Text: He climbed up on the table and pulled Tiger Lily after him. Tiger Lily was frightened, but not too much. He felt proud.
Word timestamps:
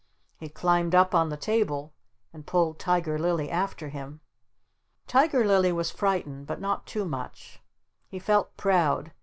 He 0.39 0.49
climbed 0.49 0.95
up 0.95 1.13
on 1.13 1.29
the 1.29 1.37
table 1.37 1.93
and 2.33 2.47
pulled 2.47 2.79
Tiger 2.79 3.19
Lily 3.19 3.51
after 3.51 3.89
him. 3.89 4.19
Tiger 5.05 5.45
Lily 5.45 5.71
was 5.71 5.91
frightened, 5.91 6.47
but 6.47 6.59
not 6.59 6.87
too 6.87 7.05
much. 7.05 7.61
He 8.09 8.17
felt 8.17 8.57
proud. 8.57 9.11